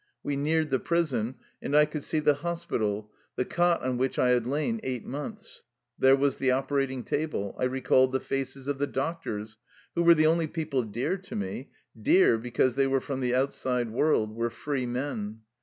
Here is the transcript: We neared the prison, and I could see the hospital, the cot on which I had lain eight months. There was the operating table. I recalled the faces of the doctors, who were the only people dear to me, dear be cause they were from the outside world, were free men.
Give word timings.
We 0.23 0.35
neared 0.35 0.71
the 0.71 0.79
prison, 0.79 1.35
and 1.61 1.77
I 1.77 1.85
could 1.85 2.03
see 2.03 2.17
the 2.17 2.33
hospital, 2.33 3.11
the 3.35 3.45
cot 3.45 3.83
on 3.83 3.99
which 3.99 4.17
I 4.17 4.29
had 4.29 4.47
lain 4.47 4.79
eight 4.81 5.05
months. 5.05 5.61
There 5.99 6.15
was 6.15 6.39
the 6.39 6.49
operating 6.49 7.03
table. 7.03 7.55
I 7.59 7.65
recalled 7.65 8.11
the 8.11 8.19
faces 8.19 8.67
of 8.67 8.79
the 8.79 8.87
doctors, 8.87 9.57
who 9.93 10.01
were 10.01 10.15
the 10.15 10.25
only 10.25 10.47
people 10.47 10.81
dear 10.81 11.17
to 11.17 11.35
me, 11.35 11.69
dear 11.95 12.39
be 12.39 12.49
cause 12.49 12.73
they 12.73 12.87
were 12.87 12.99
from 12.99 13.19
the 13.19 13.35
outside 13.35 13.91
world, 13.91 14.33
were 14.35 14.49
free 14.49 14.87
men. 14.87 15.41